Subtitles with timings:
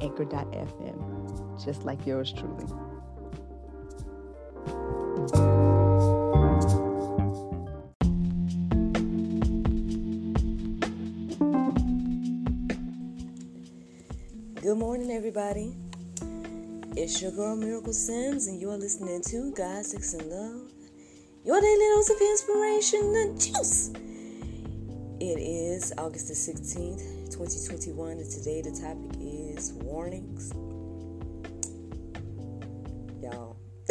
[0.00, 2.66] anchor.fm, just like yours truly.
[14.62, 15.74] Good morning, everybody.
[16.96, 20.70] It's your girl Miracle Sims, and you're listening to God, Sex, and Love.
[21.44, 23.90] Your daily dose of inspiration, the juice.
[25.18, 30.52] It is August the 16th, 2021, and today the topic is warnings.
[33.22, 33.58] Y'all.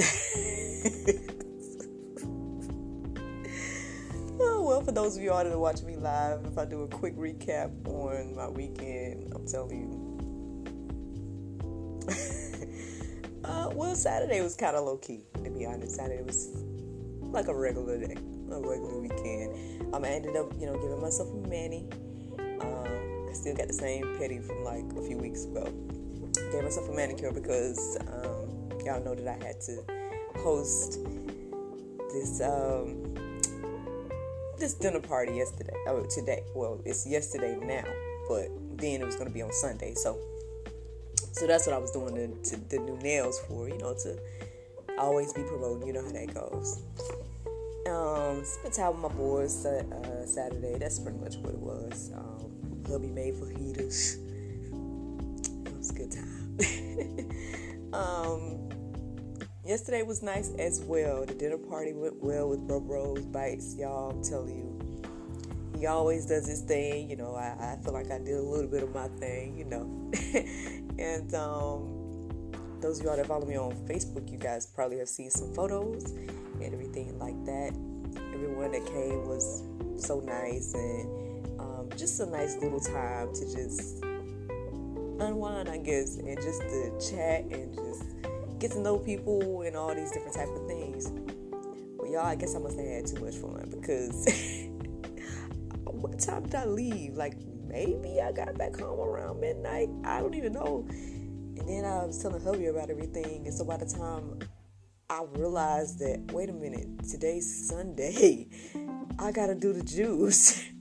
[4.41, 6.81] oh, well, for those of you all that are watching me live, if I do
[6.81, 10.09] a quick recap on my weekend, I'm telling you.
[13.43, 15.95] uh, well, Saturday was kind of low key, to be honest.
[15.95, 16.49] Saturday was
[17.21, 18.15] like a regular day,
[18.51, 19.93] a regular weekend.
[19.93, 21.87] Um, I ended up, you know, giving myself a mani
[22.61, 22.98] I
[23.39, 25.71] still got the same petty from like a few weeks ago.
[26.51, 29.83] Gave myself a manicure because um, y'all know that I had to
[30.37, 30.99] host
[32.11, 33.15] this um,
[34.57, 35.73] this dinner party yesterday.
[35.87, 36.43] Oh, today.
[36.53, 37.85] Well, it's yesterday now,
[38.27, 39.93] but then it was going to be on Sunday.
[39.95, 40.19] So,
[41.31, 43.69] so that's what I was doing the, to, the new nails for.
[43.69, 44.19] You know, to
[44.97, 45.87] always be promoting.
[45.87, 46.83] You know how that goes.
[47.87, 50.77] Um, spent time with my boys uh, Saturday.
[50.77, 52.11] That's pretty much what it was.
[52.13, 52.48] Um,
[52.89, 54.17] hubby made fajitas.
[55.65, 57.93] It was a good time.
[57.93, 58.69] um,
[59.63, 61.25] yesterday was nice as well.
[61.25, 63.75] The dinner party went well with Bro Bros Bites.
[63.77, 67.09] Y'all, I'm telling you, he always does his thing.
[67.09, 69.65] You know, I, I feel like I did a little bit of my thing, you
[69.65, 70.11] know.
[70.97, 75.29] and um, those of y'all that follow me on Facebook, you guys probably have seen
[75.29, 77.73] some photos and everything like that.
[78.33, 79.63] Everyone that came was
[79.97, 81.18] so nice and
[81.97, 84.03] just a nice little time to just
[85.19, 88.03] unwind, I guess, and just to chat and just
[88.59, 91.09] get to know people and all these different type of things.
[91.97, 94.25] But y'all, I guess I must have had too much fun because
[95.83, 97.15] what time did I leave?
[97.15, 97.35] Like
[97.67, 99.89] maybe I got back home around midnight.
[100.03, 100.85] I don't even know.
[100.89, 104.39] And then I was telling hubby about everything, and so by the time
[105.09, 108.47] I realized that wait a minute, today's Sunday,
[109.19, 110.63] I gotta do the juice.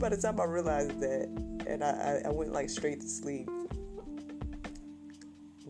[0.00, 1.28] By the time I realized that,
[1.66, 3.50] and I, I, I went like straight to sleep.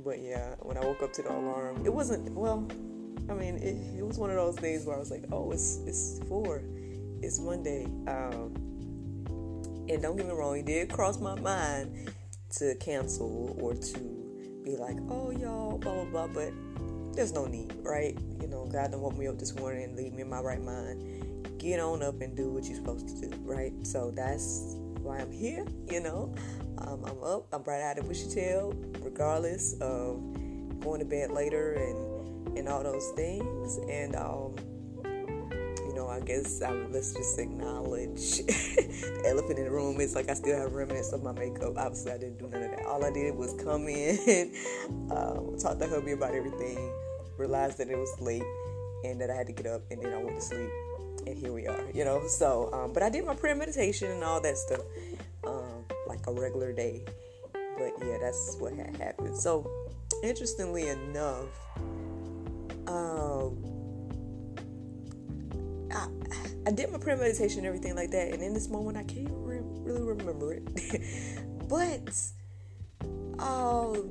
[0.04, 2.68] But yeah, when I woke up to the alarm, it wasn't well.
[3.28, 5.80] I mean, it, it was one of those days where I was like, "Oh, it's
[5.84, 6.62] it's four,
[7.20, 8.54] it's Monday." Um,
[9.88, 12.12] and don't get me wrong, it did cross my mind
[12.58, 16.52] to cancel or to be like, "Oh, y'all, blah blah blah," but
[17.16, 18.16] there's no need, right?
[18.40, 20.62] You know, God don't woke me up this morning and leave me in my right
[20.62, 21.26] mind
[21.60, 23.72] get on up and do what you're supposed to do, right?
[23.86, 26.34] So that's why I'm here, you know.
[26.78, 30.20] Um, I'm up, I'm bright eyed and bushy tail, regardless of
[30.80, 33.78] going to bed later and and all those things.
[33.88, 34.56] And um,
[35.04, 40.00] you know, I guess I let's just acknowledge the elephant in the room.
[40.00, 41.74] It's like I still have remnants of my makeup.
[41.76, 42.86] Obviously, I didn't do none of that.
[42.86, 44.16] All I did was come in,
[45.10, 46.90] um, talk to hubby about everything,
[47.36, 48.44] realized that it was late
[49.04, 50.70] and that I had to get up, and then I went to sleep
[51.26, 52.26] and here we are, you know.
[52.26, 54.80] So, um, but I did my prayer meditation and all that stuff,
[55.46, 57.02] um, like a regular day.
[57.52, 59.36] But yeah, that's what had happened.
[59.36, 59.68] So,
[60.22, 61.46] interestingly enough,
[62.86, 63.56] um,
[65.92, 66.08] I,
[66.66, 69.30] I did my prayer meditation and everything like that, and in this moment, I can't
[69.30, 70.64] re- really remember it.
[71.68, 72.16] but
[73.42, 74.10] um,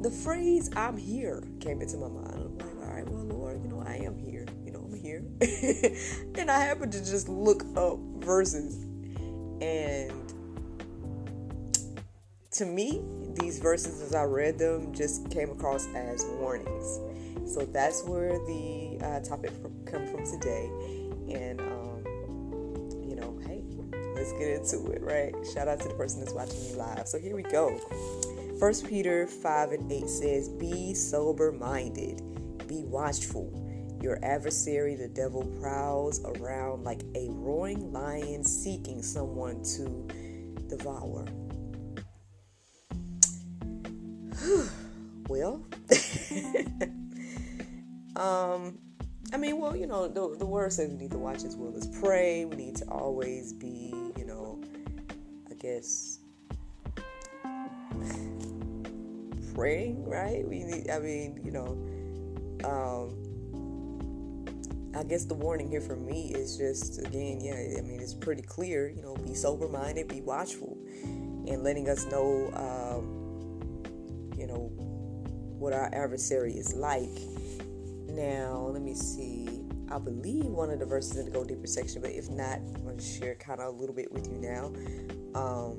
[0.00, 2.62] the phrase "I'm here" came into my mind.
[6.34, 8.84] and I happened to just look up verses.
[9.62, 10.12] And
[12.52, 13.00] to me,
[13.34, 17.00] these verses, as I read them, just came across as warnings.
[17.52, 19.52] So that's where the uh, topic
[19.86, 20.66] come from today.
[21.32, 22.04] And, um,
[23.02, 23.64] you know, hey,
[24.14, 25.34] let's get into it, right?
[25.54, 27.08] Shout out to the person that's watching me live.
[27.08, 27.78] So here we go.
[28.58, 32.20] First Peter 5 and 8 says, Be sober minded,
[32.68, 33.59] be watchful.
[34.00, 40.08] Your adversary, the devil, prowls around like a roaring lion seeking someone to
[40.68, 41.26] devour.
[45.28, 45.62] well,
[48.16, 48.78] um,
[49.32, 51.74] I mean, well, you know, the, the word says we need to watch as well
[51.76, 52.46] as pray.
[52.46, 54.58] We need to always be, you know,
[55.50, 56.20] I guess,
[59.54, 60.48] praying, right?
[60.48, 61.76] We need, I mean, you know,
[62.64, 63.19] um,
[65.00, 68.42] I guess the warning here for me is just, again, yeah, I mean, it's pretty
[68.42, 73.80] clear, you know, be sober minded, be watchful, and letting us know, um,
[74.38, 74.70] you know,
[75.58, 77.08] what our adversary is like
[78.08, 79.64] now, let me see.
[79.90, 82.82] I believe one of the verses in the Go Deeper section, but if not, I'm
[82.82, 84.66] going to share kind of a little bit with you now.
[85.34, 85.78] Um,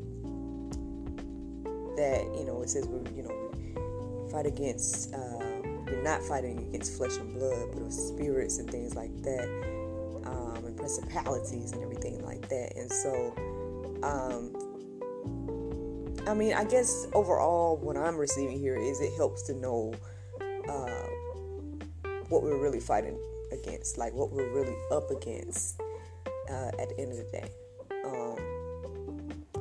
[1.95, 5.50] that, you know, it says we you know, fight against, uh,
[5.91, 9.47] we're not fighting against flesh and blood, but with spirits and things like that,
[10.25, 12.73] um, and principalities and everything like that.
[12.75, 13.33] And so,
[14.03, 14.55] um,
[16.27, 19.93] I mean, I guess overall, what I'm receiving here is it helps to know
[20.69, 21.07] uh,
[22.29, 23.19] what we're really fighting
[23.51, 25.81] against, like what we're really up against
[26.49, 27.51] uh, at the end of the day.
[28.05, 28.37] Um,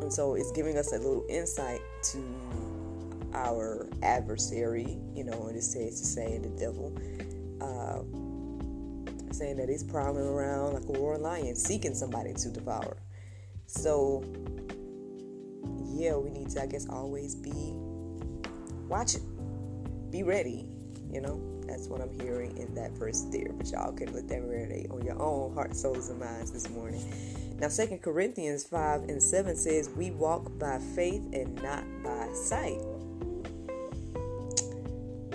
[0.01, 2.19] and so it's giving us a little insight to
[3.35, 6.97] our adversary, you know, and it says to say the devil,
[7.61, 8.01] uh,
[9.33, 12.97] saying that he's prowling around like a roaring lion, seeking somebody to devour.
[13.67, 14.25] So,
[15.87, 17.73] yeah, we need to, I guess, always be
[18.89, 20.67] watching, be ready,
[21.11, 21.47] you know.
[21.67, 23.53] That's what I'm hearing in that verse there.
[23.53, 27.01] But y'all can let that marinate on your own heart, souls, and minds this morning.
[27.61, 32.81] Now, Second Corinthians 5 and 7 says, We walk by faith and not by sight.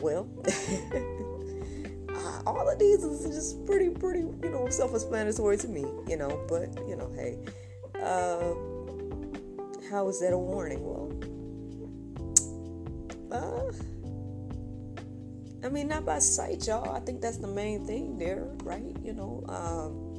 [0.05, 0.29] Well,
[2.13, 6.15] uh, all of these is just pretty, pretty, you know, self explanatory to me, you
[6.15, 7.39] know, but, you know, hey,
[7.99, 8.53] uh,
[9.89, 10.83] how is that a warning?
[10.83, 11.11] Well,
[13.31, 13.71] uh,
[15.65, 16.95] I mean, not by sight, y'all.
[16.95, 18.95] I think that's the main thing there, right?
[19.03, 20.15] You know, um,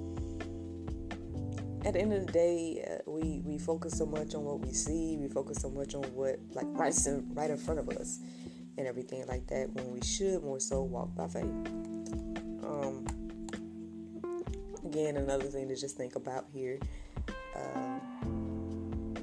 [1.87, 4.73] at the end of the day, uh, we we focus so much on what we
[4.73, 5.17] see.
[5.17, 8.19] We focus so much on what like right in, right in front of us,
[8.79, 9.71] and everything like that.
[9.71, 11.45] When we should more so walk by faith.
[12.65, 13.07] Um,
[14.85, 16.79] again, another thing to just think about here.
[17.55, 19.15] Um,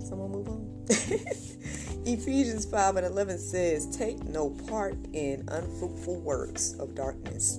[0.00, 0.66] someone move on.
[2.06, 7.58] Ephesians 5 and 11 says, Take no part in unfruitful works of darkness,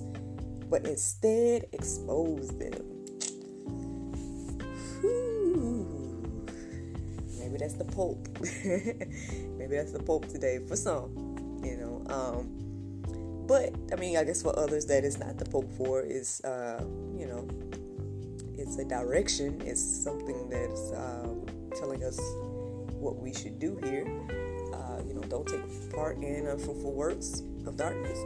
[0.70, 2.97] but instead expose them.
[7.68, 8.28] That's the Pope.
[9.58, 12.02] Maybe that's the Pope today for some, you know.
[12.08, 16.40] Um, but, I mean, I guess for others that is not the Pope for is,
[16.44, 16.82] uh,
[17.16, 17.46] you know,
[18.56, 21.46] it's a direction, it's something that's um,
[21.78, 22.18] telling us
[22.98, 24.06] what we should do here.
[24.72, 28.18] Uh, you know, don't take part in unfruitful works of darkness,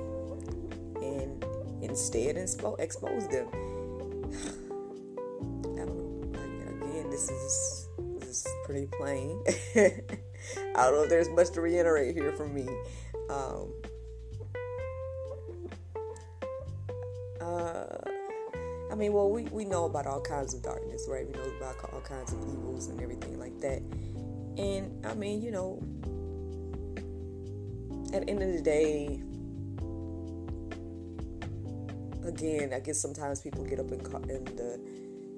[1.02, 1.44] and
[1.82, 3.48] instead expo- expose them.
[8.64, 9.42] pretty plain.
[9.76, 12.66] I don't know if there's much to reiterate here from me.
[13.30, 13.72] Um,
[17.40, 17.98] uh,
[18.90, 21.26] I mean, well, we, we know about all kinds of darkness, right?
[21.26, 23.82] We know about all kinds of evils and everything like that.
[24.58, 25.82] And I mean, you know,
[28.12, 29.22] at the end of the day,
[32.26, 34.78] again, I guess sometimes people get up in, in the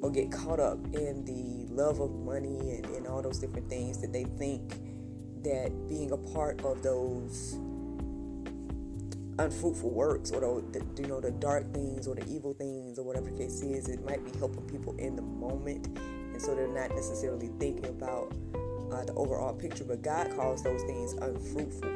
[0.04, 4.02] or get caught up in the love of money and, and all those different things
[4.02, 4.75] that they think
[5.42, 7.58] that being a part of those
[9.38, 10.40] unfruitful works or
[10.73, 13.62] the, the, you know the dark things or the evil things or whatever the case
[13.62, 17.87] is it might be helping people in the moment and so they're not necessarily thinking
[17.87, 18.32] about
[18.92, 21.90] uh, the overall picture, but God calls those things unfruitful.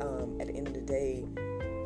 [0.00, 1.24] Um, at the end of the day,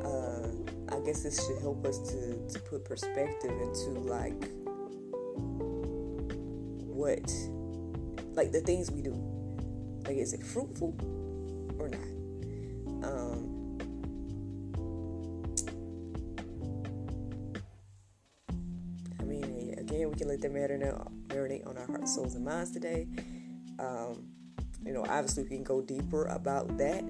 [0.05, 4.51] uh, I guess this should help us to, to put perspective into like
[6.99, 7.31] what,
[8.35, 9.15] like the things we do.
[10.05, 10.97] Like, is it fruitful
[11.79, 12.01] or not?
[13.07, 13.79] Um,
[19.21, 22.73] I mean, again, we can let that marinate, marinate on our hearts, souls, and minds
[22.73, 23.07] today.
[23.79, 24.27] Um,
[24.85, 27.05] you know, obviously we can go deeper about that.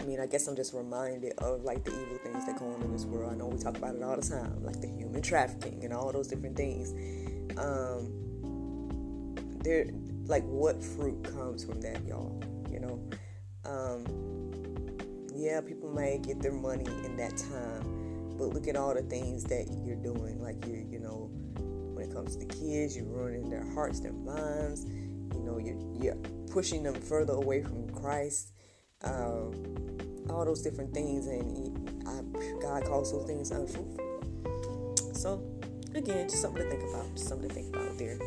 [0.00, 2.80] I mean, I guess I'm just reminded of like the evil things that go on
[2.82, 3.32] in this world.
[3.32, 6.10] I know we talk about it all the time, like the human trafficking and all
[6.10, 6.92] those different things.
[7.58, 9.86] Um, there,
[10.24, 12.42] like, what fruit comes from that, y'all?
[12.70, 13.10] You know,
[13.66, 14.06] um,
[15.34, 19.44] yeah, people may get their money in that time, but look at all the things
[19.44, 20.40] that you're doing.
[20.40, 21.30] Like you, you know,
[21.94, 24.86] when it comes to kids, you're ruining their hearts, their minds.
[24.86, 26.16] you know, you're, you're
[26.50, 28.52] pushing them further away from Christ.
[29.02, 32.20] Um, all those different things, and I,
[32.60, 35.14] God calls those things unfruitful.
[35.14, 35.42] So,
[35.94, 37.14] again, just something to think about.
[37.14, 38.18] Just something to think about there.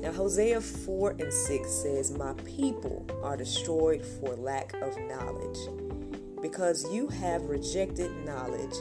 [0.00, 5.58] Now, Hosea 4 and 6 says, My people are destroyed for lack of knowledge.
[6.42, 8.74] Because you have rejected knowledge,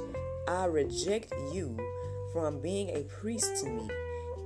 [0.48, 1.78] I reject you
[2.34, 3.90] from being a priest to me.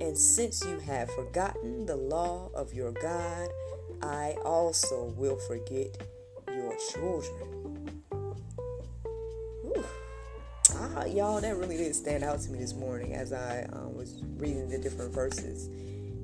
[0.00, 3.48] And since you have forgotten the law of your God,
[4.00, 5.96] I also will forget
[6.78, 7.92] children.
[10.74, 14.22] Ah, y'all, that really did stand out to me this morning as I um, was
[14.36, 15.68] reading the different verses.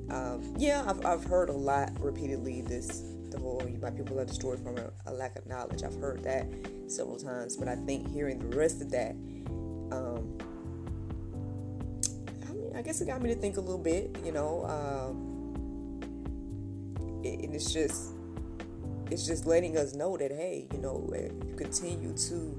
[0.09, 4.59] Um, yeah, I've, I've heard a lot repeatedly this the whole my people are destroyed
[4.59, 5.83] from a, a, lack of knowledge.
[5.83, 6.47] I've heard that
[6.87, 9.11] several times, but I think hearing the rest of that,
[9.91, 10.37] um,
[12.47, 14.15] I mean, I guess it got me to think a little bit.
[14.23, 15.33] You know, um,
[17.23, 18.14] it, and it's just
[19.11, 22.55] it's just letting us know that hey, you know, if you continue to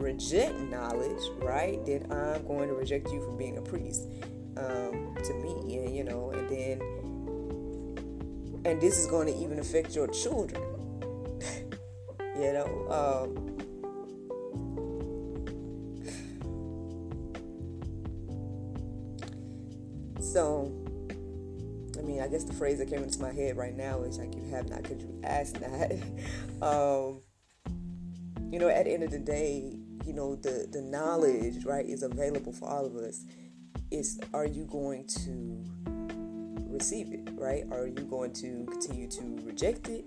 [0.00, 4.08] reject knowledge, right, then I'm going to reject you from being a priest
[4.56, 6.80] um, to me, and you know, and then,
[8.64, 10.62] and this is going to even affect your children,
[12.36, 12.86] you know.
[12.90, 13.58] Um,
[20.20, 20.79] so,
[22.00, 24.34] I mean, I guess the phrase that came into my head right now is like,
[24.34, 25.92] "You have not, could you ask that?"
[26.62, 27.20] um,
[28.50, 32.02] you know, at the end of the day, you know, the the knowledge, right, is
[32.02, 33.24] available for all of us
[33.90, 35.64] is are you going to
[36.68, 37.64] receive it, right?
[37.72, 40.04] Are you going to continue to reject it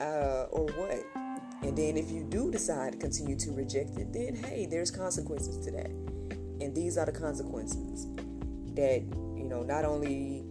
[0.00, 1.04] uh, or what?
[1.62, 5.64] And then if you do decide to continue to reject it, then hey, there's consequences
[5.66, 5.90] to that.
[6.60, 8.06] And these are the consequences
[8.74, 9.02] that,
[9.36, 10.45] you know, not only,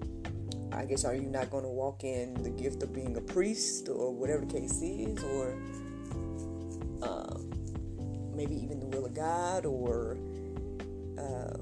[0.76, 3.90] I guess, are you not going to walk in the gift of being a priest
[3.90, 5.58] or whatever the case is, or
[7.02, 7.38] uh,
[8.34, 10.18] maybe even the will of God or.
[11.18, 11.58] Uh,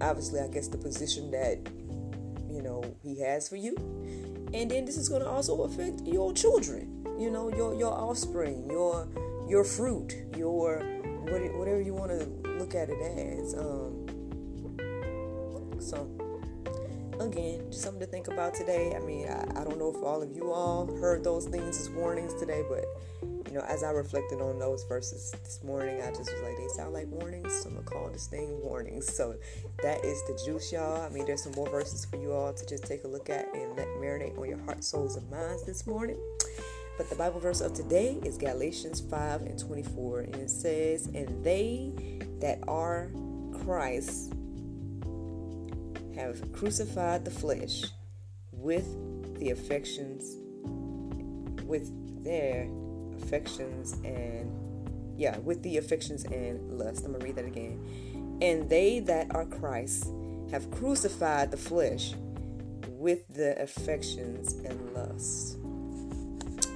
[0.00, 1.58] obviously, I guess the position that
[2.50, 3.74] you know He has for you,
[4.52, 7.04] and then this is going to also affect your children.
[7.18, 9.08] You know, your your offspring, your
[9.48, 10.80] your fruit, your
[11.22, 13.54] whatever you want to look at it as.
[13.54, 14.06] Um,
[15.80, 16.08] so
[17.26, 18.94] again, just something to think about today.
[18.94, 21.90] I mean, I, I don't know if all of you all heard those things as
[21.90, 22.84] warnings today, but
[23.22, 26.68] you know, as I reflected on those verses this morning, I just was like, they
[26.68, 29.12] sound like warnings, so I'm gonna call this thing warnings.
[29.14, 29.36] So
[29.82, 31.02] that is the juice, y'all.
[31.02, 33.52] I mean, there's some more verses for you all to just take a look at
[33.54, 36.18] and let marinate on your heart, souls, and minds this morning.
[36.96, 41.44] But the Bible verse of today is Galatians 5 and 24, and it says, And
[41.44, 41.92] they
[42.40, 43.10] that are
[43.64, 44.32] Christ
[46.16, 47.84] have crucified the flesh
[48.52, 48.86] with
[49.38, 50.36] the affections,
[51.64, 51.90] with
[52.24, 52.68] their
[53.22, 54.52] affections and
[55.16, 57.04] yeah, with the affections and lust.
[57.04, 58.38] I'm gonna read that again.
[58.42, 60.10] And they that are Christ
[60.50, 62.14] have crucified the flesh
[62.88, 65.58] with the affections and lust.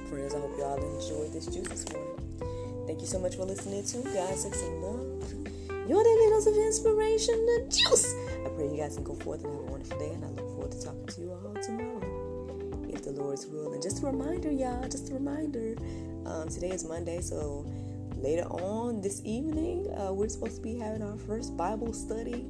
[0.09, 2.85] Friends, I hope y'all enjoyed this juice this morning.
[2.87, 5.87] Thank you so much for listening to God, Sex, and Love.
[5.87, 8.13] Your daily dose of inspiration, the juice.
[8.45, 10.47] I pray you guys can go forth and have a wonderful day, and I look
[10.49, 13.73] forward to talking to you all tomorrow, if the Lord's will.
[13.73, 15.75] And just a reminder, y'all, just a reminder
[16.25, 17.65] um, today is Monday, so
[18.15, 22.47] later on this evening, uh, we're supposed to be having our first Bible study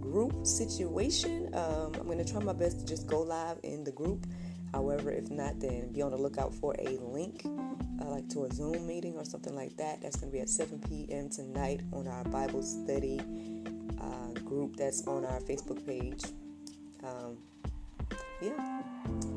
[0.00, 1.50] group situation.
[1.54, 4.26] Um, I'm going to try my best to just go live in the group.
[4.74, 8.52] However, if not, then be on the lookout for a link, uh, like to a
[8.52, 10.02] Zoom meeting or something like that.
[10.02, 11.30] That's going to be at 7 p.m.
[11.30, 13.20] tonight on our Bible study
[14.00, 16.24] uh, group that's on our Facebook page.
[17.04, 17.38] Um,
[18.42, 18.82] yeah,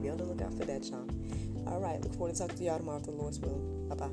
[0.02, 1.08] be on the lookout for that, y'all.
[1.68, 3.60] All right, look forward to talking to y'all tomorrow if the Lord's will.
[3.90, 4.10] Bye bye.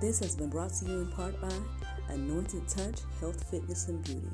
[0.00, 1.50] This has been brought to you in part by
[2.08, 4.30] Anointed Touch Health, Fitness, and Beauty.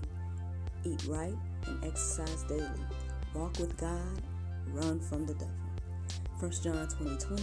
[0.84, 2.68] Eat right and exercise daily.
[3.34, 4.22] Walk with God,
[4.68, 5.50] run from the devil.
[6.38, 7.42] 1 John 20 20,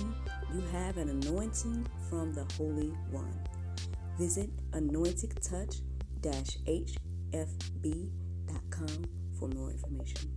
[0.53, 3.33] you have an anointing from the Holy One.
[4.17, 5.77] Visit Anointed Touch
[6.21, 6.91] hfb.com
[9.39, 10.29] for more information.